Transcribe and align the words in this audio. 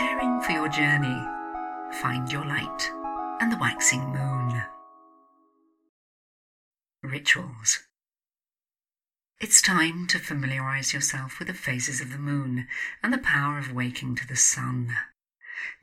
Preparing 0.00 0.40
for 0.40 0.52
your 0.52 0.68
journey, 0.70 1.28
find 2.00 2.32
your 2.32 2.46
light 2.46 2.90
and 3.38 3.52
the 3.52 3.58
waxing 3.58 4.00
moon. 4.00 4.62
Rituals. 7.02 7.80
It's 9.42 9.60
time 9.60 10.06
to 10.06 10.18
familiarize 10.18 10.94
yourself 10.94 11.38
with 11.38 11.48
the 11.48 11.54
phases 11.54 12.00
of 12.00 12.12
the 12.12 12.18
moon 12.18 12.66
and 13.02 13.12
the 13.12 13.18
power 13.18 13.58
of 13.58 13.74
waking 13.74 14.14
to 14.16 14.26
the 14.26 14.36
sun. 14.36 14.96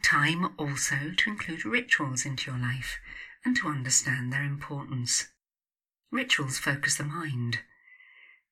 Time 0.01 0.49
also 0.57 1.11
to 1.15 1.29
include 1.29 1.63
rituals 1.63 2.25
into 2.25 2.49
your 2.49 2.59
life 2.59 2.97
and 3.45 3.55
to 3.57 3.67
understand 3.67 4.33
their 4.33 4.43
importance. 4.43 5.27
Rituals 6.11 6.57
focus 6.57 6.95
the 6.95 7.03
mind. 7.03 7.59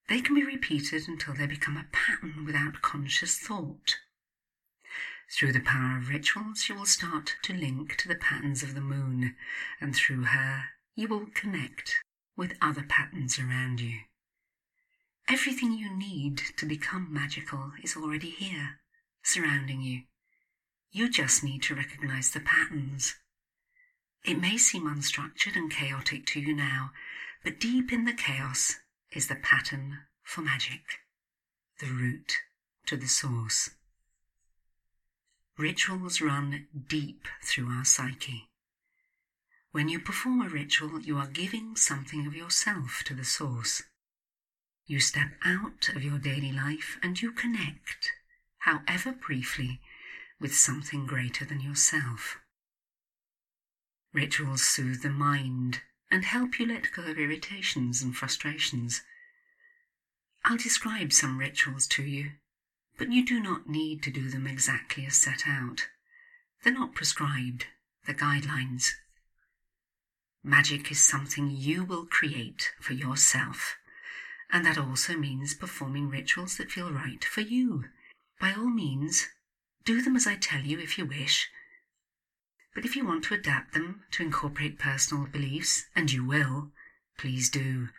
They 0.09 0.21
can 0.21 0.35
be 0.35 0.45
repeated 0.45 1.07
until 1.07 1.33
they 1.33 1.47
become 1.47 1.75
a 1.75 1.87
pattern 1.91 2.45
without 2.45 2.83
conscious 2.83 3.39
thought. 3.39 3.95
Through 5.31 5.53
the 5.53 5.59
power 5.59 5.97
of 5.97 6.09
rituals, 6.09 6.69
you 6.69 6.75
will 6.75 6.85
start 6.85 7.35
to 7.43 7.53
link 7.53 7.97
to 7.97 8.07
the 8.07 8.15
patterns 8.15 8.63
of 8.63 8.73
the 8.75 8.81
moon, 8.81 9.35
and 9.81 9.95
through 9.95 10.25
her, 10.25 10.65
you 10.95 11.07
will 11.07 11.27
connect 11.33 12.03
with 12.37 12.57
other 12.61 12.83
patterns 12.83 13.39
around 13.39 13.81
you. 13.81 14.01
Everything 15.27 15.73
you 15.73 15.89
need 15.89 16.37
to 16.57 16.65
become 16.65 17.11
magical 17.11 17.71
is 17.83 17.97
already 17.97 18.29
here, 18.29 18.79
surrounding 19.23 19.81
you. 19.81 20.03
You 20.91 21.09
just 21.09 21.43
need 21.43 21.63
to 21.63 21.75
recognize 21.75 22.29
the 22.29 22.39
patterns. 22.39 23.15
It 24.23 24.39
may 24.39 24.57
seem 24.57 24.83
unstructured 24.83 25.55
and 25.55 25.71
chaotic 25.71 26.25
to 26.27 26.39
you 26.39 26.55
now, 26.55 26.91
but 27.43 27.59
deep 27.59 27.91
in 27.91 28.05
the 28.05 28.13
chaos 28.13 28.75
is 29.11 29.27
the 29.27 29.35
pattern 29.35 29.99
for 30.23 30.41
magic, 30.41 30.99
the 31.79 31.87
route 31.87 32.37
to 32.85 32.95
the 32.95 33.07
source. 33.07 33.71
Rituals 35.57 36.19
run 36.19 36.67
deep 36.89 37.27
through 37.41 37.69
our 37.69 37.85
psyche. 37.85 38.49
When 39.71 39.87
you 39.87 39.99
perform 39.99 40.41
a 40.41 40.49
ritual, 40.49 40.99
you 40.99 41.17
are 41.17 41.27
giving 41.27 41.77
something 41.77 42.27
of 42.27 42.35
yourself 42.35 43.03
to 43.05 43.13
the 43.13 43.23
source. 43.23 43.83
You 44.85 44.99
step 44.99 45.31
out 45.45 45.89
of 45.95 46.03
your 46.03 46.19
daily 46.19 46.51
life 46.51 46.97
and 47.01 47.21
you 47.21 47.31
connect, 47.31 48.11
however 48.59 49.13
briefly, 49.13 49.79
with 50.41 50.53
something 50.53 51.05
greater 51.05 51.45
than 51.45 51.61
yourself. 51.61 52.37
Rituals 54.13 54.63
soothe 54.63 55.03
the 55.03 55.09
mind 55.09 55.81
and 56.11 56.25
help 56.25 56.59
you 56.59 56.65
let 56.65 56.91
go 56.91 57.03
of 57.03 57.17
irritations 57.17 58.01
and 58.01 58.15
frustrations. 58.15 59.03
I'll 60.43 60.57
describe 60.57 61.13
some 61.13 61.37
rituals 61.37 61.87
to 61.87 62.03
you 62.03 62.31
but 62.97 63.11
you 63.11 63.25
do 63.25 63.39
not 63.41 63.67
need 63.67 64.01
to 64.03 64.11
do 64.11 64.29
them 64.29 64.47
exactly 64.47 65.05
as 65.05 65.15
set 65.15 65.47
out. 65.47 65.87
They're 66.63 66.73
not 66.73 66.95
prescribed, 66.95 67.65
they're 68.05 68.15
guidelines. 68.15 68.91
Magic 70.43 70.91
is 70.91 71.03
something 71.03 71.49
you 71.49 71.83
will 71.83 72.05
create 72.05 72.71
for 72.79 72.93
yourself, 72.93 73.75
and 74.51 74.65
that 74.65 74.77
also 74.77 75.17
means 75.17 75.53
performing 75.53 76.09
rituals 76.09 76.57
that 76.57 76.71
feel 76.71 76.91
right 76.91 77.23
for 77.23 77.41
you. 77.41 77.85
By 78.39 78.53
all 78.53 78.69
means, 78.69 79.27
do 79.83 80.01
them 80.01 80.15
as 80.15 80.27
I 80.27 80.35
tell 80.35 80.61
you 80.61 80.79
if 80.79 80.97
you 80.97 81.05
wish. 81.05 81.49
But 82.73 82.85
if 82.85 82.95
you 82.95 83.05
want 83.05 83.23
to 83.25 83.33
adapt 83.33 83.73
them 83.73 84.03
to 84.11 84.23
incorporate 84.23 84.79
personal 84.79 85.25
beliefs, 85.25 85.85
and 85.95 86.11
you 86.11 86.25
will, 86.25 86.71
please 87.17 87.49
do. 87.49 87.89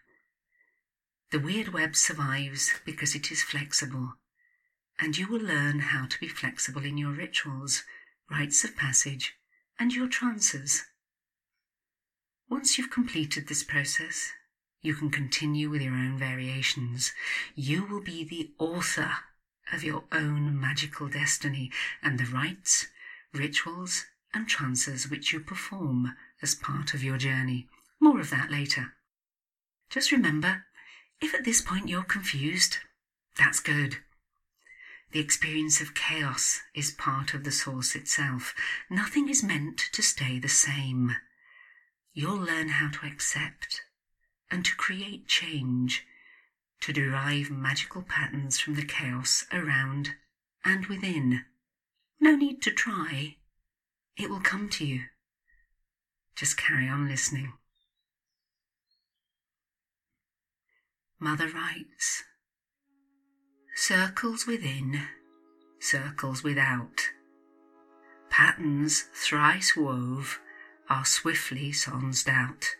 The 1.32 1.40
weird 1.40 1.68
web 1.68 1.96
survives 1.96 2.72
because 2.84 3.14
it 3.14 3.32
is 3.32 3.42
flexible 3.42 4.14
and 5.00 5.16
you 5.16 5.28
will 5.28 5.40
learn 5.40 5.80
how 5.80 6.06
to 6.06 6.18
be 6.18 6.28
flexible 6.28 6.84
in 6.84 6.96
your 6.96 7.12
rituals, 7.12 7.84
rites 8.30 8.64
of 8.64 8.76
passage, 8.76 9.34
and 9.78 9.94
your 9.94 10.08
trances. 10.08 10.84
Once 12.48 12.78
you've 12.78 12.90
completed 12.90 13.48
this 13.48 13.62
process, 13.62 14.30
you 14.80 14.94
can 14.94 15.10
continue 15.10 15.68
with 15.68 15.82
your 15.82 15.94
own 15.94 16.16
variations. 16.16 17.12
You 17.54 17.84
will 17.84 18.00
be 18.00 18.24
the 18.24 18.52
author 18.58 19.10
of 19.72 19.82
your 19.82 20.04
own 20.12 20.58
magical 20.58 21.08
destiny 21.08 21.72
and 22.02 22.18
the 22.18 22.24
rites, 22.24 22.86
rituals, 23.34 24.04
and 24.32 24.48
trances 24.48 25.10
which 25.10 25.32
you 25.32 25.40
perform 25.40 26.14
as 26.40 26.54
part 26.54 26.94
of 26.94 27.02
your 27.02 27.18
journey. 27.18 27.66
More 28.00 28.20
of 28.20 28.30
that 28.30 28.50
later. 28.50 28.92
Just 29.90 30.12
remember, 30.12 30.66
if 31.20 31.34
at 31.34 31.44
this 31.44 31.60
point 31.60 31.88
you're 31.88 32.04
confused, 32.04 32.78
that's 33.36 33.60
good. 33.60 33.98
The 35.12 35.20
experience 35.20 35.80
of 35.80 35.94
chaos 35.94 36.60
is 36.74 36.90
part 36.90 37.32
of 37.32 37.44
the 37.44 37.52
source 37.52 37.94
itself. 37.94 38.54
Nothing 38.90 39.28
is 39.28 39.42
meant 39.42 39.78
to 39.92 40.02
stay 40.02 40.38
the 40.38 40.48
same. 40.48 41.16
You'll 42.12 42.38
learn 42.38 42.70
how 42.70 42.90
to 42.90 43.06
accept 43.06 43.82
and 44.50 44.64
to 44.64 44.74
create 44.76 45.28
change, 45.28 46.04
to 46.80 46.92
derive 46.92 47.50
magical 47.50 48.02
patterns 48.02 48.58
from 48.58 48.74
the 48.74 48.84
chaos 48.84 49.46
around 49.52 50.14
and 50.64 50.86
within. 50.86 51.44
No 52.20 52.34
need 52.34 52.60
to 52.62 52.70
try. 52.70 53.36
It 54.16 54.30
will 54.30 54.40
come 54.40 54.68
to 54.70 54.84
you. 54.84 55.02
Just 56.34 56.56
carry 56.56 56.88
on 56.88 57.08
listening. 57.08 57.52
Mother 61.18 61.48
writes, 61.48 62.24
Circles 63.78 64.46
within, 64.46 65.02
circles 65.78 66.42
without. 66.42 67.10
Patterns 68.30 69.04
thrice 69.12 69.76
wove 69.76 70.40
are 70.88 71.04
swiftly 71.04 71.72
sonsed 71.72 72.26
out. 72.26 72.74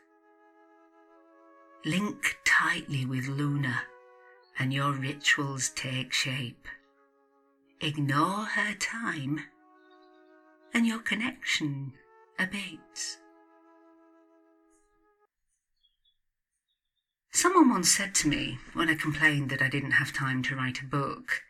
Link 1.85 2.39
tightly 2.47 3.05
with 3.05 3.27
Luna, 3.27 3.83
and 4.59 4.73
your 4.73 4.93
rituals 4.93 5.69
take 5.69 6.15
shape. 6.15 6.67
Ignore 7.83 8.47
her 8.47 8.73
time, 8.77 9.41
and 10.73 10.87
your 10.87 11.01
connection 11.01 11.93
abates. 12.39 13.19
Someone 17.37 17.69
once 17.69 17.93
said 17.93 18.15
to 18.15 18.29
me 18.29 18.59
when 18.73 18.89
I 18.89 18.95
complained 18.95 19.51
that 19.51 19.61
I 19.61 19.69
didn't 19.69 20.01
have 20.01 20.11
time 20.11 20.43
to 20.45 20.57
write 20.57 20.81
a 20.81 20.87
book, 20.87 21.43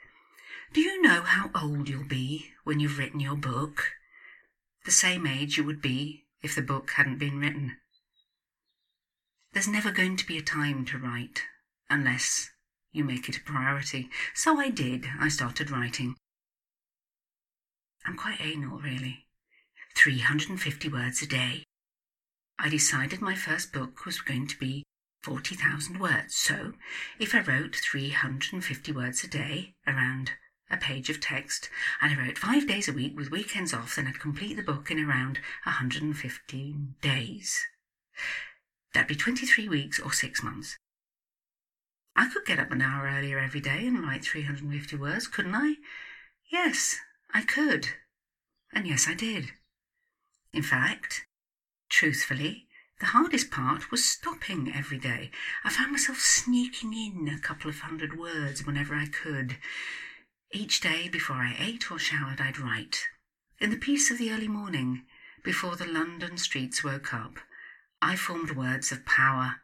Do 0.73 0.81
you 0.81 1.01
know 1.01 1.23
how 1.23 1.49
old 1.55 1.89
you'll 1.89 2.03
be 2.03 2.51
when 2.65 2.81
you've 2.81 2.99
written 2.99 3.21
your 3.21 3.37
book? 3.37 3.93
The 4.85 4.91
same 4.91 5.29
age 5.29 5.57
you 5.57 5.63
would 5.63 5.81
be 5.81 6.25
if 6.43 6.57
the 6.57 6.61
book 6.61 6.91
hadn't 6.97 7.19
been 7.19 7.39
written. 7.39 7.77
There's 9.53 9.69
never 9.69 9.93
going 9.93 10.17
to 10.17 10.27
be 10.27 10.37
a 10.37 10.43
time 10.43 10.85
to 10.87 10.99
write 10.99 11.43
unless 11.89 12.51
you 12.91 13.05
make 13.05 13.29
it 13.29 13.37
a 13.37 13.41
priority. 13.43 14.11
So 14.35 14.59
I 14.59 14.71
did. 14.71 15.07
I 15.21 15.29
started 15.29 15.71
writing. 15.71 16.17
I'm 18.05 18.17
quite 18.17 18.41
anal, 18.41 18.81
really. 18.81 19.27
350 19.95 20.89
words 20.89 21.23
a 21.23 21.29
day. 21.29 21.63
I 22.59 22.69
decided 22.69 23.21
my 23.21 23.37
first 23.37 23.73
book 23.73 24.05
was 24.05 24.21
going 24.21 24.49
to 24.49 24.59
be 24.59 24.83
40,000 25.23 25.99
words. 25.99 26.35
So, 26.35 26.73
if 27.19 27.35
I 27.35 27.41
wrote 27.41 27.77
350 27.77 28.93
words 28.93 29.25
a 29.25 29.29
day 29.29 29.75
around 29.87 30.33
a 30.71 30.77
page 30.77 31.11
of 31.11 31.21
text, 31.21 31.71
and 32.01 32.13
I 32.13 32.25
wrote 32.25 32.39
five 32.39 32.67
days 32.67 32.89
a 32.89 32.93
week 32.93 33.17
with 33.17 33.31
weekends 33.31 33.73
off, 33.73 33.97
then 33.97 34.07
I'd 34.07 34.21
complete 34.21 34.57
the 34.57 34.63
book 34.63 34.91
in 34.91 34.99
around 34.99 35.39
115 35.65 36.95
days. 37.01 37.65
That'd 38.93 39.09
be 39.09 39.15
23 39.15 39.69
weeks 39.69 40.01
or 40.01 40.13
six 40.13 40.43
months. 40.43 40.79
I 42.17 42.29
could 42.29 42.47
get 42.47 42.59
up 42.59 42.73
an 42.73 42.81
hour 42.81 43.07
earlier 43.07 43.39
every 43.39 43.61
day 43.61 43.87
and 43.87 44.03
write 44.03 44.25
350 44.25 44.97
words, 44.97 45.29
couldn't 45.29 45.55
I? 45.55 45.75
Yes, 46.51 46.97
I 47.35 47.43
could. 47.43 47.89
And 48.73 48.87
yes, 48.87 49.07
I 49.07 49.15
did. 49.15 49.51
In 50.53 50.63
fact, 50.63 51.27
truthfully, 51.91 52.66
the 53.01 53.07
hardest 53.07 53.51
part 53.51 53.91
was 53.91 54.09
stopping 54.09 54.73
every 54.75 54.99
day. 54.99 55.31
I 55.65 55.71
found 55.71 55.93
myself 55.93 56.19
sneaking 56.19 56.95
in 56.95 57.29
a 57.29 57.39
couple 57.39 57.69
of 57.69 57.81
hundred 57.81 58.19
words 58.19 58.65
whenever 58.65 58.95
I 58.95 59.07
could. 59.07 59.59
Each 60.53 60.81
day 60.81 61.09
before 61.09 61.37
I 61.37 61.57
ate 61.59 61.91
or 61.91 61.99
showered, 61.99 62.41
I'd 62.41 62.59
write. 62.59 63.07
In 63.61 63.71
the 63.71 63.77
peace 63.77 64.11
of 64.11 64.19
the 64.19 64.31
early 64.33 64.49
morning, 64.49 65.05
before 65.45 65.77
the 65.77 65.87
London 65.87 66.39
streets 66.39 66.83
woke 66.83 67.13
up, 67.13 67.39
I 68.01 68.17
formed 68.17 68.53
words 68.53 68.93
of 68.93 69.05
power. 69.05 69.63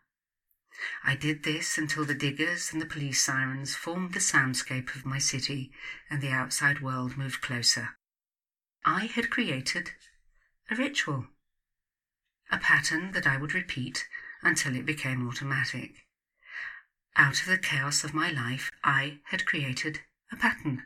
I 1.04 1.14
did 1.14 1.42
this 1.42 1.78
until 1.78 2.04
the 2.04 2.14
diggers 2.14 2.72
and 2.72 2.80
the 2.80 2.86
police 2.86 3.22
sirens 3.22 3.74
formed 3.74 4.12
the 4.14 4.20
soundscape 4.20 4.94
of 4.94 5.06
my 5.06 5.18
city 5.18 5.72
and 6.10 6.20
the 6.20 6.30
outside 6.30 6.80
world 6.80 7.16
moved 7.16 7.40
closer. 7.40 7.90
I 8.84 9.06
had 9.06 9.30
created 9.30 9.92
a 10.70 10.74
ritual 10.74 11.26
a 12.52 12.58
pattern 12.58 13.12
that 13.12 13.26
I 13.26 13.38
would 13.38 13.54
repeat 13.54 14.06
until 14.42 14.76
it 14.76 14.84
became 14.84 15.26
automatic. 15.26 16.06
Out 17.16 17.40
of 17.40 17.46
the 17.46 17.56
chaos 17.56 18.04
of 18.04 18.12
my 18.12 18.30
life, 18.30 18.70
I 18.84 19.20
had 19.24 19.46
created 19.46 20.00
a 20.30 20.36
pattern, 20.36 20.84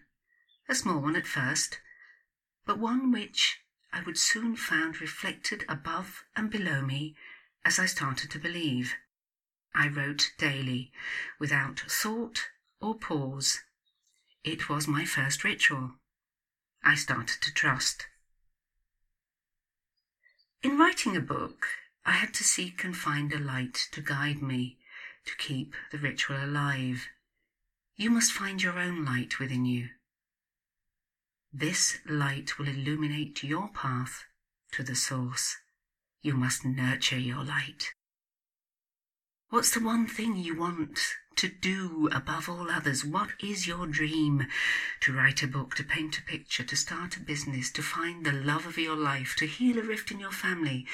a 0.68 0.74
small 0.76 1.00
one 1.00 1.16
at 1.16 1.26
first, 1.26 1.80
but 2.64 2.78
one 2.78 3.10
which 3.10 3.58
I 3.92 4.02
would 4.02 4.16
soon 4.16 4.54
find 4.56 5.00
reflected 5.00 5.64
above 5.68 6.24
and 6.36 6.50
below 6.50 6.82
me 6.82 7.16
as 7.64 7.80
I 7.80 7.86
started 7.86 8.30
to 8.30 8.38
believe. 8.38 8.94
I 9.74 9.88
wrote 9.88 10.32
daily, 10.38 10.92
without 11.40 11.80
thought 11.80 12.48
or 12.80 12.94
pause. 12.94 13.60
It 14.44 14.68
was 14.68 14.86
my 14.86 15.04
first 15.04 15.42
ritual. 15.42 15.96
I 16.84 16.94
started 16.94 17.42
to 17.42 17.52
trust. 17.52 18.06
In 20.62 20.78
writing 20.78 21.16
a 21.16 21.20
book, 21.20 21.68
I 22.04 22.12
had 22.12 22.32
to 22.34 22.44
seek 22.44 22.82
and 22.84 22.96
find 22.96 23.32
a 23.32 23.38
light 23.38 23.88
to 23.92 24.00
guide 24.00 24.42
me, 24.42 24.78
to 25.26 25.36
keep 25.36 25.74
the 25.90 25.98
ritual 25.98 26.42
alive. 26.42 27.08
You 27.96 28.10
must 28.10 28.32
find 28.32 28.62
your 28.62 28.78
own 28.78 29.04
light 29.04 29.38
within 29.38 29.64
you. 29.64 29.88
This 31.52 31.98
light 32.06 32.58
will 32.58 32.68
illuminate 32.68 33.42
your 33.42 33.68
path 33.68 34.24
to 34.72 34.82
the 34.82 34.94
source. 34.94 35.56
You 36.22 36.34
must 36.34 36.64
nurture 36.64 37.18
your 37.18 37.44
light. 37.44 37.92
What's 39.48 39.70
the 39.70 39.84
one 39.84 40.08
thing 40.08 40.36
you 40.36 40.56
want 40.56 40.98
to 41.36 41.48
do 41.48 42.08
above 42.12 42.48
all 42.48 42.68
others? 42.68 43.04
What 43.04 43.30
is 43.40 43.66
your 43.66 43.86
dream? 43.86 44.48
To 45.02 45.12
write 45.12 45.42
a 45.42 45.46
book, 45.46 45.76
to 45.76 45.84
paint 45.84 46.18
a 46.18 46.22
picture, 46.22 46.64
to 46.64 46.74
start 46.74 47.16
a 47.16 47.20
business, 47.20 47.70
to 47.72 47.82
find 47.82 48.26
the 48.26 48.32
love 48.32 48.66
of 48.66 48.76
your 48.76 48.96
life, 48.96 49.36
to 49.38 49.46
heal 49.46 49.78
a 49.78 49.82
rift 49.82 50.10
in 50.10 50.18
your 50.18 50.32
family, 50.32 50.84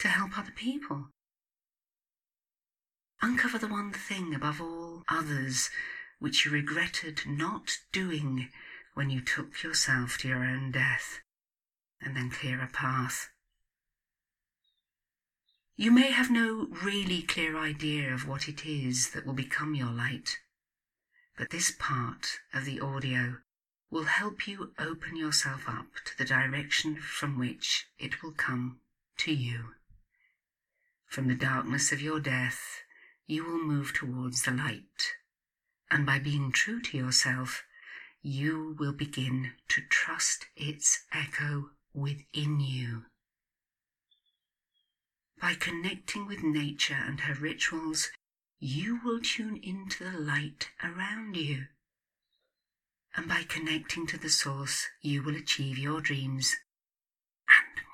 to 0.00 0.08
help 0.08 0.36
other 0.36 0.50
people. 0.50 1.10
Uncover 3.22 3.58
the 3.58 3.68
one 3.68 3.92
thing 3.92 4.34
above 4.34 4.60
all 4.60 5.04
others 5.08 5.70
which 6.18 6.44
you 6.44 6.50
regretted 6.50 7.22
not 7.26 7.78
doing 7.92 8.48
when 8.94 9.08
you 9.08 9.20
took 9.20 9.62
yourself 9.62 10.18
to 10.18 10.28
your 10.28 10.44
own 10.44 10.72
death, 10.72 11.20
and 12.00 12.16
then 12.16 12.28
clear 12.28 12.60
a 12.60 12.66
path. 12.66 13.30
You 15.80 15.90
may 15.90 16.10
have 16.10 16.30
no 16.30 16.66
really 16.84 17.22
clear 17.22 17.56
idea 17.56 18.12
of 18.12 18.28
what 18.28 18.50
it 18.50 18.66
is 18.66 19.12
that 19.12 19.24
will 19.24 19.32
become 19.32 19.74
your 19.74 19.90
light, 19.90 20.38
but 21.38 21.48
this 21.48 21.70
part 21.70 22.38
of 22.52 22.66
the 22.66 22.80
audio 22.80 23.38
will 23.90 24.04
help 24.04 24.46
you 24.46 24.74
open 24.78 25.16
yourself 25.16 25.66
up 25.66 25.86
to 26.04 26.18
the 26.18 26.26
direction 26.26 26.96
from 27.00 27.38
which 27.38 27.86
it 27.98 28.22
will 28.22 28.32
come 28.32 28.80
to 29.20 29.32
you. 29.32 29.70
From 31.06 31.28
the 31.28 31.34
darkness 31.34 31.92
of 31.92 32.02
your 32.02 32.20
death, 32.20 32.82
you 33.26 33.46
will 33.46 33.64
move 33.64 33.94
towards 33.94 34.42
the 34.42 34.50
light. 34.50 35.14
And 35.90 36.04
by 36.04 36.18
being 36.18 36.52
true 36.52 36.82
to 36.82 36.98
yourself, 36.98 37.64
you 38.20 38.76
will 38.78 38.92
begin 38.92 39.52
to 39.68 39.80
trust 39.88 40.44
its 40.56 41.06
echo 41.10 41.70
within 41.94 42.60
you. 42.60 43.06
By 45.40 45.54
connecting 45.54 46.26
with 46.26 46.42
nature 46.42 46.98
and 47.06 47.20
her 47.20 47.34
rituals, 47.34 48.10
you 48.58 49.00
will 49.02 49.20
tune 49.20 49.58
into 49.62 50.04
the 50.04 50.18
light 50.18 50.68
around 50.84 51.36
you. 51.36 51.66
And 53.16 53.26
by 53.26 53.44
connecting 53.48 54.06
to 54.08 54.18
the 54.18 54.28
source, 54.28 54.86
you 55.00 55.22
will 55.22 55.34
achieve 55.34 55.78
your 55.78 56.02
dreams 56.02 56.56
and 57.48 57.84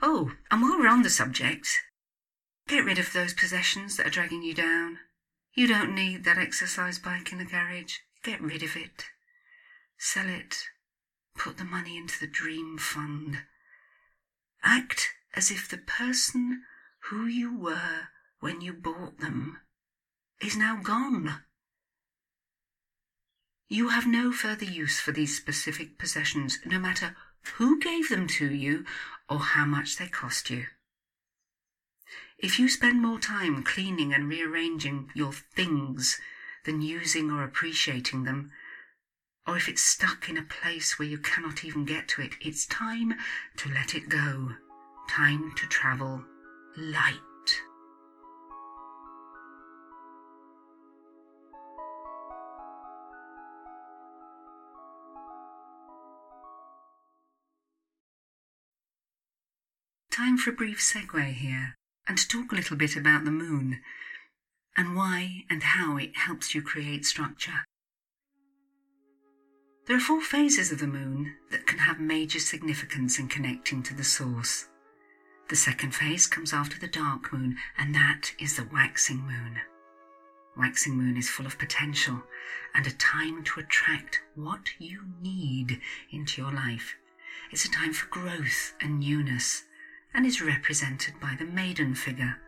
more. 0.00 0.08
Oh, 0.10 0.32
and 0.50 0.62
while 0.62 0.78
we're 0.78 0.88
on 0.88 1.02
the 1.02 1.10
subject, 1.10 1.80
get 2.68 2.84
rid 2.84 2.98
of 2.98 3.12
those 3.12 3.34
possessions 3.34 3.96
that 3.96 4.06
are 4.06 4.10
dragging 4.10 4.42
you 4.42 4.54
down. 4.54 5.00
You 5.54 5.66
don't 5.66 5.94
need 5.94 6.24
that 6.24 6.38
exercise 6.38 6.98
bike 6.98 7.32
in 7.32 7.38
the 7.38 7.44
garage. 7.44 7.96
Get 8.22 8.40
rid 8.40 8.62
of 8.62 8.76
it. 8.76 9.06
Sell 9.98 10.28
it. 10.28 10.58
Put 11.36 11.58
the 11.58 11.64
money 11.64 11.96
into 11.96 12.18
the 12.20 12.26
dream 12.26 12.78
fund. 12.78 13.38
Act 14.62 15.10
as 15.34 15.50
if 15.50 15.68
the 15.68 15.78
person 15.78 16.62
who 17.10 17.26
you 17.26 17.56
were 17.56 18.08
when 18.40 18.60
you 18.60 18.72
bought 18.72 19.18
them 19.18 19.58
is 20.40 20.56
now 20.56 20.76
gone. 20.82 21.42
You 23.68 23.88
have 23.88 24.06
no 24.06 24.32
further 24.32 24.66
use 24.66 25.00
for 25.00 25.12
these 25.12 25.36
specific 25.36 25.98
possessions, 25.98 26.58
no 26.66 26.78
matter 26.78 27.16
who 27.56 27.80
gave 27.80 28.08
them 28.08 28.26
to 28.28 28.52
you 28.52 28.84
or 29.28 29.38
how 29.38 29.64
much 29.64 29.96
they 29.96 30.08
cost 30.08 30.50
you. 30.50 30.66
If 32.38 32.58
you 32.58 32.68
spend 32.68 33.00
more 33.00 33.20
time 33.20 33.62
cleaning 33.62 34.12
and 34.12 34.28
rearranging 34.28 35.10
your 35.14 35.32
things 35.32 36.20
than 36.64 36.82
using 36.82 37.30
or 37.30 37.44
appreciating 37.44 38.24
them, 38.24 38.50
or 39.46 39.56
if 39.56 39.68
it's 39.68 39.82
stuck 39.82 40.28
in 40.28 40.36
a 40.36 40.42
place 40.42 40.98
where 40.98 41.08
you 41.08 41.18
cannot 41.18 41.64
even 41.64 41.84
get 41.84 42.08
to 42.08 42.22
it, 42.22 42.34
it's 42.40 42.66
time 42.66 43.14
to 43.56 43.68
let 43.68 43.94
it 43.94 44.08
go. 44.08 44.56
Time 45.14 45.52
to 45.56 45.66
travel 45.66 46.24
light. 46.74 47.18
Time 60.10 60.38
for 60.38 60.48
a 60.48 60.54
brief 60.54 60.80
segue 60.80 61.34
here 61.34 61.74
and 62.08 62.16
to 62.16 62.26
talk 62.26 62.50
a 62.50 62.54
little 62.54 62.78
bit 62.78 62.96
about 62.96 63.26
the 63.26 63.30
moon 63.30 63.82
and 64.78 64.96
why 64.96 65.44
and 65.50 65.62
how 65.62 65.98
it 65.98 66.16
helps 66.16 66.54
you 66.54 66.62
create 66.62 67.04
structure. 67.04 67.66
There 69.86 69.98
are 69.98 70.00
four 70.00 70.22
phases 70.22 70.72
of 70.72 70.78
the 70.78 70.86
moon 70.86 71.34
that 71.50 71.66
can 71.66 71.80
have 71.80 72.00
major 72.00 72.38
significance 72.38 73.18
in 73.18 73.28
connecting 73.28 73.82
to 73.82 73.94
the 73.94 74.04
source. 74.04 74.68
The 75.52 75.56
second 75.56 75.94
phase 75.94 76.26
comes 76.26 76.54
after 76.54 76.78
the 76.78 76.88
dark 76.88 77.30
moon, 77.30 77.58
and 77.76 77.94
that 77.94 78.32
is 78.38 78.56
the 78.56 78.66
waxing 78.72 79.18
moon. 79.18 79.60
Waxing 80.56 80.96
moon 80.96 81.18
is 81.18 81.28
full 81.28 81.44
of 81.44 81.58
potential 81.58 82.22
and 82.74 82.86
a 82.86 82.90
time 82.92 83.44
to 83.44 83.60
attract 83.60 84.22
what 84.34 84.70
you 84.78 85.02
need 85.20 85.82
into 86.10 86.40
your 86.40 86.52
life. 86.52 86.96
It's 87.50 87.66
a 87.66 87.70
time 87.70 87.92
for 87.92 88.06
growth 88.06 88.72
and 88.80 88.98
newness 88.98 89.64
and 90.14 90.24
is 90.24 90.40
represented 90.40 91.20
by 91.20 91.36
the 91.38 91.44
maiden 91.44 91.94
figure, 91.94 92.38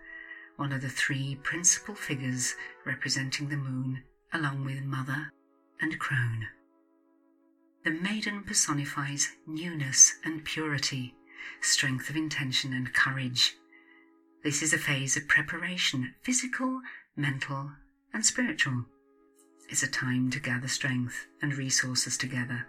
one 0.56 0.72
of 0.72 0.80
the 0.80 0.88
three 0.88 1.34
principal 1.42 1.94
figures 1.94 2.54
representing 2.86 3.50
the 3.50 3.58
moon, 3.58 4.02
along 4.32 4.64
with 4.64 4.82
Mother 4.82 5.30
and 5.78 5.98
Crone. 5.98 6.46
The 7.84 7.90
maiden 7.90 8.44
personifies 8.44 9.28
newness 9.46 10.14
and 10.24 10.42
purity, 10.42 11.14
strength 11.60 12.10
of 12.10 12.16
intention 12.16 12.72
and 12.72 12.92
courage. 12.92 13.54
This 14.42 14.62
is 14.62 14.72
a 14.72 14.78
phase 14.78 15.16
of 15.16 15.28
preparation, 15.28 16.14
physical, 16.22 16.80
mental, 17.16 17.72
and 18.12 18.24
spiritual. 18.24 18.84
It's 19.68 19.82
a 19.82 19.90
time 19.90 20.30
to 20.30 20.40
gather 20.40 20.68
strength 20.68 21.26
and 21.40 21.56
resources 21.56 22.18
together 22.18 22.66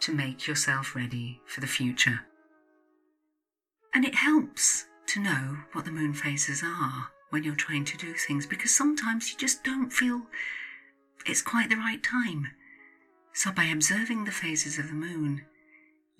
to 0.00 0.14
make 0.14 0.46
yourself 0.46 0.96
ready 0.96 1.40
for 1.46 1.60
the 1.60 1.66
future. 1.66 2.20
And 3.94 4.04
it 4.04 4.14
helps 4.14 4.86
to 5.08 5.20
know 5.20 5.58
what 5.72 5.84
the 5.84 5.90
moon 5.90 6.14
phases 6.14 6.62
are 6.64 7.08
when 7.30 7.44
you're 7.44 7.54
trying 7.54 7.84
to 7.86 7.96
do 7.96 8.14
things 8.14 8.46
because 8.46 8.74
sometimes 8.74 9.30
you 9.30 9.38
just 9.38 9.64
don't 9.64 9.92
feel 9.92 10.22
it's 11.26 11.42
quite 11.42 11.68
the 11.68 11.76
right 11.76 12.02
time. 12.02 12.48
So, 13.32 13.52
by 13.52 13.64
observing 13.64 14.24
the 14.24 14.30
phases 14.30 14.78
of 14.78 14.88
the 14.88 14.94
moon, 14.94 15.42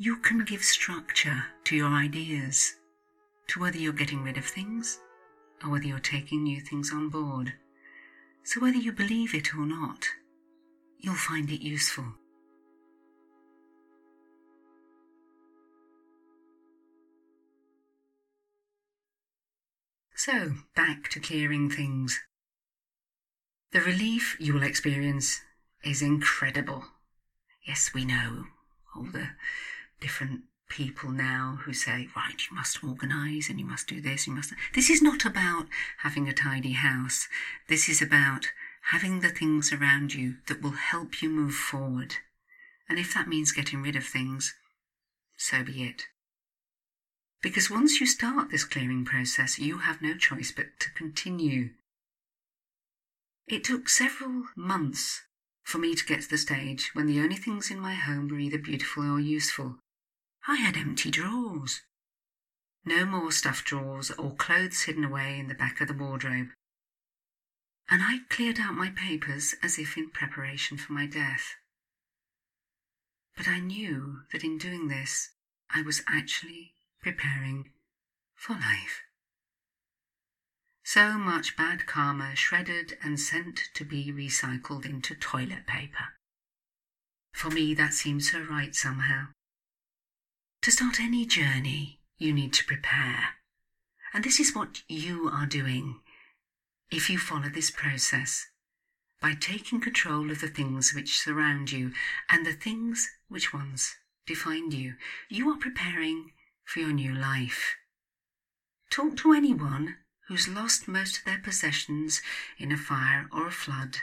you 0.00 0.16
can 0.16 0.44
give 0.44 0.62
structure 0.62 1.44
to 1.64 1.74
your 1.74 1.88
ideas, 1.88 2.76
to 3.48 3.58
whether 3.58 3.76
you're 3.76 3.92
getting 3.92 4.22
rid 4.22 4.36
of 4.36 4.44
things 4.44 5.00
or 5.64 5.70
whether 5.70 5.86
you're 5.86 5.98
taking 5.98 6.44
new 6.44 6.60
things 6.60 6.92
on 6.92 7.08
board. 7.08 7.52
So, 8.44 8.60
whether 8.60 8.76
you 8.78 8.92
believe 8.92 9.34
it 9.34 9.52
or 9.54 9.66
not, 9.66 10.06
you'll 11.00 11.14
find 11.14 11.50
it 11.50 11.60
useful. 11.60 12.04
So, 20.14 20.52
back 20.76 21.08
to 21.10 21.20
clearing 21.20 21.70
things. 21.70 22.20
The 23.72 23.80
relief 23.80 24.36
you 24.38 24.54
will 24.54 24.62
experience 24.62 25.40
is 25.82 26.02
incredible. 26.02 26.84
Yes, 27.66 27.90
we 27.92 28.04
know 28.04 28.44
all 28.94 29.04
the 29.04 29.30
different 30.00 30.42
people 30.68 31.10
now 31.10 31.58
who 31.62 31.72
say, 31.72 32.08
right, 32.14 32.40
you 32.50 32.56
must 32.56 32.84
organise 32.84 33.48
and 33.48 33.58
you 33.58 33.66
must 33.66 33.88
do 33.88 34.00
this, 34.00 34.26
you 34.26 34.34
must. 34.34 34.52
This 34.74 34.90
is 34.90 35.02
not 35.02 35.24
about 35.24 35.66
having 35.98 36.28
a 36.28 36.32
tidy 36.32 36.72
house. 36.72 37.28
This 37.68 37.88
is 37.88 38.02
about 38.02 38.46
having 38.90 39.20
the 39.20 39.30
things 39.30 39.72
around 39.72 40.14
you 40.14 40.36
that 40.46 40.62
will 40.62 40.72
help 40.72 41.22
you 41.22 41.28
move 41.28 41.54
forward. 41.54 42.16
And 42.88 42.98
if 42.98 43.12
that 43.14 43.28
means 43.28 43.52
getting 43.52 43.82
rid 43.82 43.96
of 43.96 44.04
things, 44.04 44.54
so 45.36 45.62
be 45.62 45.82
it. 45.84 46.04
Because 47.42 47.70
once 47.70 48.00
you 48.00 48.06
start 48.06 48.50
this 48.50 48.64
clearing 48.64 49.04
process, 49.04 49.58
you 49.58 49.78
have 49.78 50.02
no 50.02 50.16
choice 50.16 50.52
but 50.54 50.66
to 50.80 50.90
continue. 50.90 51.70
It 53.46 53.64
took 53.64 53.88
several 53.88 54.44
months 54.56 55.22
for 55.62 55.78
me 55.78 55.94
to 55.94 56.04
get 56.04 56.22
to 56.22 56.30
the 56.30 56.38
stage 56.38 56.90
when 56.94 57.06
the 57.06 57.20
only 57.20 57.36
things 57.36 57.70
in 57.70 57.78
my 57.78 57.94
home 57.94 58.28
were 58.28 58.38
either 58.38 58.58
beautiful 58.58 59.04
or 59.04 59.20
useful. 59.20 59.76
I 60.50 60.56
had 60.56 60.78
empty 60.78 61.10
drawers. 61.10 61.82
No 62.82 63.04
more 63.04 63.30
stuffed 63.30 63.66
drawers 63.66 64.10
or 64.10 64.34
clothes 64.34 64.84
hidden 64.84 65.04
away 65.04 65.38
in 65.38 65.48
the 65.48 65.54
back 65.54 65.82
of 65.82 65.88
the 65.88 65.94
wardrobe. 65.94 66.48
And 67.90 68.02
I 68.02 68.20
cleared 68.30 68.58
out 68.58 68.74
my 68.74 68.88
papers 68.88 69.54
as 69.62 69.78
if 69.78 69.98
in 69.98 70.08
preparation 70.08 70.78
for 70.78 70.94
my 70.94 71.04
death. 71.04 71.54
But 73.36 73.46
I 73.46 73.60
knew 73.60 74.22
that 74.32 74.42
in 74.42 74.56
doing 74.56 74.88
this, 74.88 75.32
I 75.68 75.82
was 75.82 76.02
actually 76.08 76.72
preparing 77.02 77.70
for 78.34 78.54
life. 78.54 79.02
So 80.82 81.18
much 81.18 81.58
bad 81.58 81.86
karma 81.86 82.34
shredded 82.34 82.96
and 83.02 83.20
sent 83.20 83.64
to 83.74 83.84
be 83.84 84.10
recycled 84.10 84.86
into 84.86 85.14
toilet 85.14 85.66
paper. 85.66 86.14
For 87.34 87.50
me, 87.50 87.74
that 87.74 87.92
seems 87.92 88.32
so 88.32 88.40
right 88.40 88.74
somehow. 88.74 89.26
To 90.62 90.72
start 90.72 91.00
any 91.00 91.24
journey, 91.24 92.00
you 92.18 92.32
need 92.32 92.52
to 92.54 92.64
prepare. 92.64 93.36
And 94.12 94.24
this 94.24 94.40
is 94.40 94.54
what 94.54 94.82
you 94.88 95.30
are 95.32 95.46
doing 95.46 96.00
if 96.90 97.08
you 97.08 97.16
follow 97.18 97.48
this 97.48 97.70
process 97.70 98.46
by 99.22 99.34
taking 99.34 99.80
control 99.80 100.30
of 100.30 100.40
the 100.40 100.48
things 100.48 100.92
which 100.94 101.18
surround 101.18 101.70
you 101.70 101.92
and 102.28 102.44
the 102.44 102.52
things 102.52 103.08
which 103.28 103.52
once 103.52 103.96
defined 104.26 104.74
you. 104.74 104.94
You 105.28 105.48
are 105.50 105.56
preparing 105.56 106.32
for 106.64 106.80
your 106.80 106.92
new 106.92 107.14
life. 107.14 107.76
Talk 108.90 109.16
to 109.18 109.32
anyone 109.32 109.96
who's 110.26 110.48
lost 110.48 110.88
most 110.88 111.18
of 111.18 111.24
their 111.24 111.40
possessions 111.42 112.20
in 112.58 112.72
a 112.72 112.76
fire 112.76 113.28
or 113.32 113.46
a 113.46 113.52
flood 113.52 113.98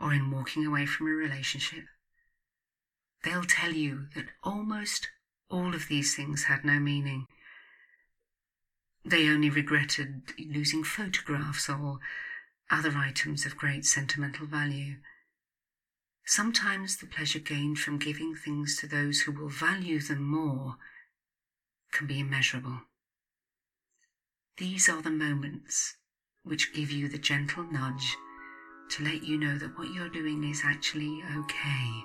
or 0.00 0.12
in 0.12 0.30
walking 0.30 0.66
away 0.66 0.86
from 0.86 1.06
a 1.06 1.10
relationship. 1.10 1.84
They'll 3.22 3.44
tell 3.44 3.72
you 3.72 4.06
that 4.14 4.26
almost 4.42 5.08
all 5.54 5.74
of 5.74 5.86
these 5.88 6.16
things 6.16 6.44
had 6.44 6.64
no 6.64 6.80
meaning. 6.80 7.26
They 9.04 9.28
only 9.28 9.50
regretted 9.50 10.32
losing 10.38 10.82
photographs 10.82 11.68
or 11.68 12.00
other 12.70 12.96
items 12.96 13.46
of 13.46 13.56
great 13.56 13.84
sentimental 13.84 14.46
value. 14.46 14.96
Sometimes 16.26 16.96
the 16.96 17.06
pleasure 17.06 17.38
gained 17.38 17.78
from 17.78 17.98
giving 17.98 18.34
things 18.34 18.76
to 18.78 18.88
those 18.88 19.20
who 19.20 19.32
will 19.32 19.50
value 19.50 20.00
them 20.00 20.24
more 20.24 20.76
can 21.92 22.08
be 22.08 22.18
immeasurable. 22.18 22.80
These 24.56 24.88
are 24.88 25.02
the 25.02 25.10
moments 25.10 25.96
which 26.42 26.74
give 26.74 26.90
you 26.90 27.08
the 27.08 27.18
gentle 27.18 27.64
nudge 27.64 28.16
to 28.90 29.04
let 29.04 29.22
you 29.22 29.38
know 29.38 29.56
that 29.58 29.78
what 29.78 29.92
you're 29.92 30.08
doing 30.08 30.42
is 30.44 30.62
actually 30.64 31.22
okay. 31.36 32.04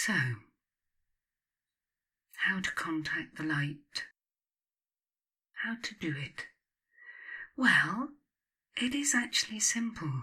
So, 0.00 0.14
how 2.46 2.60
to 2.60 2.70
contact 2.70 3.36
the 3.36 3.42
light? 3.42 4.04
How 5.64 5.74
to 5.82 5.94
do 5.96 6.14
it? 6.16 6.46
Well, 7.56 8.10
it 8.76 8.94
is 8.94 9.12
actually 9.12 9.58
simple. 9.58 10.22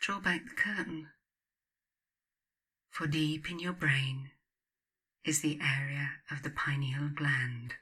Draw 0.00 0.18
back 0.18 0.48
the 0.48 0.54
curtain. 0.56 1.10
For 2.90 3.06
deep 3.06 3.48
in 3.48 3.60
your 3.60 3.72
brain 3.72 4.32
is 5.24 5.42
the 5.42 5.60
area 5.62 6.14
of 6.28 6.42
the 6.42 6.50
pineal 6.50 7.08
gland. 7.14 7.74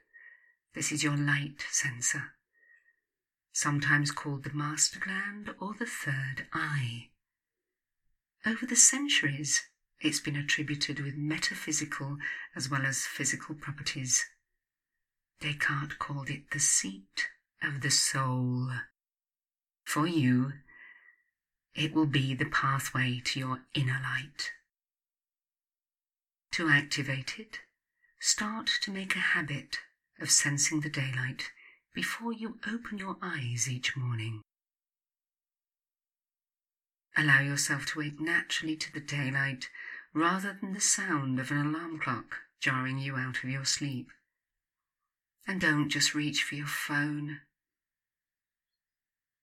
This 0.75 0.93
is 0.93 1.03
your 1.03 1.17
light 1.17 1.65
sensor, 1.71 2.35
sometimes 3.53 4.11
called 4.11 4.45
the 4.45 4.53
master 4.53 5.01
gland 5.01 5.49
or 5.59 5.73
the 5.73 5.87
third 5.87 6.47
eye. 6.53 7.09
Over 8.45 8.67
the 8.67 8.77
centuries, 8.77 9.63
it's 10.01 10.21
been 10.21 10.37
attributed 10.37 11.01
with 11.01 11.17
metaphysical 11.17 12.19
as 12.55 12.71
well 12.71 12.83
as 12.87 13.07
physical 13.07 13.55
properties. 13.55 14.25
Descartes 15.41 15.95
called 15.99 16.31
it 16.31 16.51
the 16.51 16.61
seat 16.61 17.29
of 17.63 17.81
the 17.81 17.91
soul. 17.91 18.71
For 19.85 20.07
you, 20.07 20.53
it 21.75 21.95
will 21.95 22.07
be 22.07 22.35
the 22.35 22.45
pathway 22.45 23.21
to 23.25 23.39
your 23.39 23.61
inner 23.75 24.01
light. 24.03 24.53
To 26.53 26.69
activate 26.69 27.39
it, 27.39 27.61
start 28.21 28.71
to 28.83 28.91
make 28.91 29.15
a 29.15 29.21
habit 29.21 29.79
of 30.21 30.31
sensing 30.31 30.81
the 30.81 30.91
daylight 30.91 31.51
before 31.95 32.33
you 32.33 32.59
open 32.67 32.99
your 32.99 33.17
eyes 33.23 33.69
each 33.69 33.97
morning. 33.97 34.43
Allow 37.17 37.41
yourself 37.41 37.87
to 37.87 37.99
wake 37.99 38.21
naturally 38.21 38.77
to 38.77 38.93
the 38.93 39.01
daylight 39.01 39.69
rather 40.15 40.57
than 40.61 40.73
the 40.73 40.81
sound 40.81 41.39
of 41.39 41.51
an 41.51 41.59
alarm 41.59 41.99
clock 41.99 42.37
jarring 42.61 42.99
you 42.99 43.17
out 43.17 43.43
of 43.43 43.51
your 43.51 43.65
sleep. 43.65 44.11
And 45.47 45.61
don't 45.61 45.89
just 45.89 46.15
reach 46.15 46.43
for 46.43 46.57
your 46.57 46.67
phone. 46.67 47.41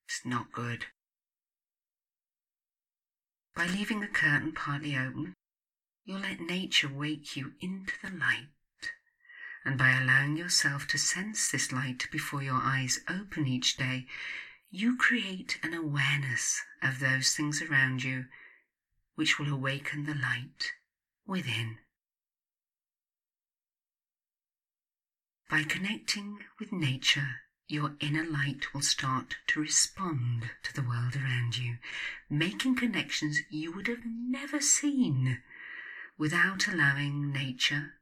It's 0.07 0.22
not 0.25 0.51
good. 0.51 0.86
By 3.55 3.67
leaving 3.67 4.01
the 4.01 4.07
curtain 4.07 4.51
partly 4.51 4.95
open, 4.95 5.34
you'll 6.03 6.19
let 6.19 6.41
nature 6.41 6.89
wake 6.89 7.36
you 7.36 7.53
into 7.62 7.93
the 8.03 8.12
light. 8.12 8.50
And 9.63 9.79
by 9.79 9.98
allowing 10.00 10.38
yourself 10.38 10.86
to 10.89 10.98
sense 11.00 11.50
this 11.50 11.72
light 11.72 12.05
before 12.12 12.43
your 12.43 12.60
eyes 12.62 13.00
open 13.10 13.48
each 13.48 13.77
day, 13.77 14.05
you 14.69 14.98
create 14.98 15.57
an 15.63 15.74
awareness 15.74 16.62
of 16.84 17.00
those 17.00 17.34
things 17.34 17.62
around 17.62 18.03
you 18.03 18.25
which 19.15 19.39
will 19.39 19.51
awaken 19.51 20.05
the 20.05 20.15
light 20.15 20.74
within. 21.25 21.77
By 25.50 25.63
connecting 25.63 26.39
with 26.60 26.72
nature, 26.72 27.41
your 27.67 27.95
inner 28.00 28.25
light 28.25 28.74
will 28.74 28.81
start 28.81 29.36
to 29.48 29.60
respond 29.60 30.51
to 30.63 30.74
the 30.74 30.81
world 30.81 31.15
around 31.15 31.57
you, 31.57 31.77
making 32.29 32.75
connections 32.75 33.39
you 33.50 33.72
would 33.72 33.88
have 33.88 34.05
never 34.05 34.60
seen 34.60 35.41
without 36.17 36.67
allowing 36.67 37.31
nature, 37.31 37.93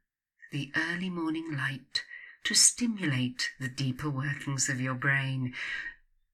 the 0.52 0.70
early 0.76 1.10
morning 1.10 1.56
light, 1.56 2.04
to 2.44 2.54
stimulate 2.54 3.50
the 3.58 3.68
deeper 3.68 4.10
workings 4.10 4.68
of 4.68 4.80
your 4.80 4.94
brain. 4.94 5.54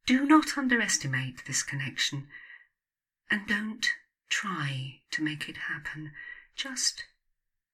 Do 0.07 0.27
not 0.27 0.59
underestimate 0.59 1.45
this 1.47 1.63
connection 1.63 2.27
and 3.31 3.47
don't 3.47 3.89
try 4.31 5.01
to 5.11 5.23
make 5.23 5.49
it 5.49 5.57
happen. 5.69 6.13
Just 6.57 7.05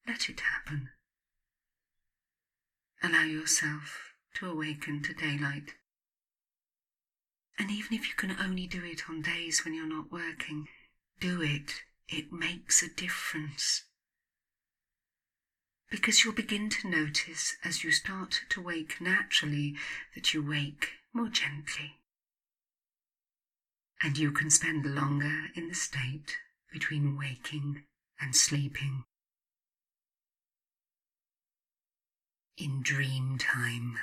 let 0.07 0.29
it 0.29 0.41
happen. 0.41 0.89
Allow 3.01 3.23
yourself 3.23 4.13
to 4.35 4.49
awaken 4.49 5.01
to 5.03 5.13
daylight. 5.13 5.75
And 7.57 7.71
even 7.71 7.93
if 7.93 8.07
you 8.07 8.15
can 8.15 8.35
only 8.39 8.67
do 8.67 8.83
it 8.83 9.09
on 9.09 9.21
days 9.21 9.63
when 9.63 9.73
you're 9.73 9.87
not 9.87 10.11
working, 10.11 10.67
do 11.19 11.41
it. 11.41 11.83
It 12.09 12.31
makes 12.31 12.81
a 12.81 12.89
difference. 12.89 13.83
Because 15.89 16.23
you'll 16.23 16.33
begin 16.33 16.69
to 16.69 16.89
notice 16.89 17.55
as 17.63 17.83
you 17.83 17.91
start 17.91 18.41
to 18.49 18.61
wake 18.61 19.01
naturally 19.01 19.75
that 20.15 20.33
you 20.33 20.45
wake 20.45 20.91
more 21.13 21.29
gently. 21.29 21.97
And 24.01 24.17
you 24.17 24.31
can 24.31 24.49
spend 24.49 24.85
longer 24.85 25.47
in 25.55 25.67
the 25.69 25.75
state 25.75 26.37
between 26.71 27.17
waking 27.17 27.83
and 28.19 28.35
sleeping. 28.35 29.03
In 32.57 32.81
dream 32.81 33.37
time. 33.37 33.97